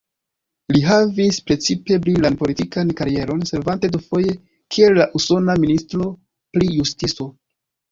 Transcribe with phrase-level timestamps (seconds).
[0.75, 4.35] Li havis precipe brilan politikan karieron, servante dufoje
[4.77, 6.11] kiel la usona ministro
[6.59, 7.33] pri justico.